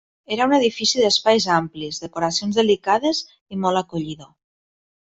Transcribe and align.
Era 0.35 0.45
un 0.47 0.53
edifici 0.57 1.03
d'espais 1.03 1.47
amplis, 1.57 2.01
decoracions 2.07 2.59
delicades 2.63 3.25
i 3.59 3.65
molt 3.67 3.83
acollidor. 3.87 4.35